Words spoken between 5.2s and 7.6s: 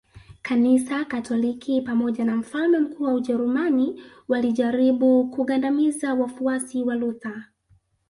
kugandamiza wafuasi wa Luther